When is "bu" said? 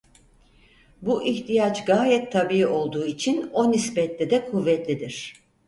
1.01-1.23